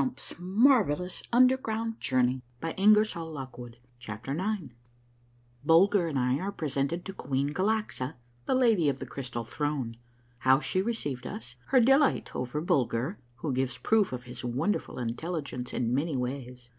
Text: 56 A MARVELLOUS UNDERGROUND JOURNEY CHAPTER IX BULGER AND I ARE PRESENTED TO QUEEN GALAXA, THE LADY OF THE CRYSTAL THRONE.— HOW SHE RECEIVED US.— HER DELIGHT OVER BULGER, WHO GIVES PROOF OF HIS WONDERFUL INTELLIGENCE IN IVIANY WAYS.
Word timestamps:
56 0.00 0.40
A 0.40 0.42
MARVELLOUS 0.42 1.22
UNDERGROUND 1.30 2.00
JOURNEY 2.00 2.42
CHAPTER 3.98 4.32
IX 4.32 4.72
BULGER 5.62 6.08
AND 6.08 6.18
I 6.18 6.38
ARE 6.38 6.52
PRESENTED 6.52 7.04
TO 7.04 7.12
QUEEN 7.12 7.48
GALAXA, 7.48 8.14
THE 8.46 8.54
LADY 8.54 8.88
OF 8.88 8.98
THE 8.98 9.04
CRYSTAL 9.04 9.44
THRONE.— 9.44 9.98
HOW 10.46 10.58
SHE 10.58 10.80
RECEIVED 10.80 11.26
US.— 11.26 11.56
HER 11.66 11.80
DELIGHT 11.80 12.34
OVER 12.34 12.62
BULGER, 12.62 13.18
WHO 13.34 13.52
GIVES 13.52 13.76
PROOF 13.82 14.14
OF 14.14 14.24
HIS 14.24 14.42
WONDERFUL 14.42 14.98
INTELLIGENCE 14.98 15.74
IN 15.74 15.92
IVIANY 15.92 16.16
WAYS. 16.16 16.68